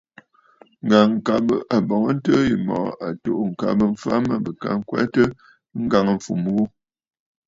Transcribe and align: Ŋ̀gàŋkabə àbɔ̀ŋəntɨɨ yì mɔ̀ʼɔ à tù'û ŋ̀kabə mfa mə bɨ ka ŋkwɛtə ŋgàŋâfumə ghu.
Ŋ̀gàŋkabə 0.89 1.55
àbɔ̀ŋəntɨɨ 1.75 2.39
yì 2.49 2.55
mɔ̀ʼɔ 2.67 2.89
à 3.05 3.09
tù'û 3.21 3.41
ŋ̀kabə 3.51 3.85
mfa 3.93 4.13
mə 4.27 4.35
bɨ 4.43 4.51
ka 4.61 4.69
ŋkwɛtə 4.79 5.23
ŋgàŋâfumə 5.83 6.49
ghu. 6.55 6.65